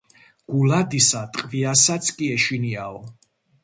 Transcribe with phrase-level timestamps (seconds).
[0.53, 3.09] გულადისა ტყვიასაც კი ეშინიაო.